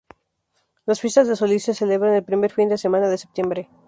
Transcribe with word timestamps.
Las 0.87 0.99
fiestas 0.99 1.27
de 1.27 1.35
Solís 1.35 1.63
se 1.65 1.75
celebran 1.75 2.15
el 2.15 2.23
primer 2.23 2.51
fin 2.51 2.67
de 2.69 2.79
semana 2.79 3.07
de 3.07 3.19
septiembre. 3.19 3.69